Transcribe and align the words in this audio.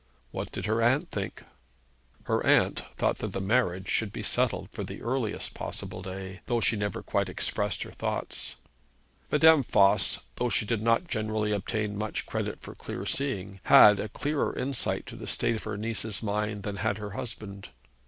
What 0.31 0.51
did 0.51 0.65
her 0.65 0.81
aunt 0.81 1.11
think? 1.11 1.43
Her 2.23 2.43
aunt 2.43 2.81
thought 2.97 3.19
that 3.19 3.33
the 3.33 3.39
marriage 3.39 3.87
should 3.87 4.11
be 4.11 4.23
settled 4.23 4.69
for 4.71 4.83
the 4.83 4.99
earliest 5.03 5.53
possible 5.53 6.01
day, 6.01 6.39
though 6.47 6.59
she 6.59 6.75
never 6.75 7.03
quite 7.03 7.29
expressed 7.29 7.83
her 7.83 7.91
thoughts. 7.91 8.55
Madame 9.31 9.61
Voss, 9.61 10.21
though 10.37 10.49
she 10.49 10.65
did 10.65 10.81
not 10.81 11.07
generally 11.07 11.51
obtain 11.51 11.95
much 11.95 12.25
credit 12.25 12.59
for 12.61 12.73
clear 12.73 13.05
seeing, 13.05 13.59
had 13.65 13.99
a 13.99 14.09
clearer 14.09 14.55
insight 14.57 15.05
to 15.05 15.15
the 15.15 15.27
state 15.27 15.53
of 15.53 15.65
her 15.65 15.77
niece's 15.77 16.23
mind 16.23 16.63
than 16.63 16.77
had 16.77 16.97
her 16.97 17.11
husband. 17.11 17.69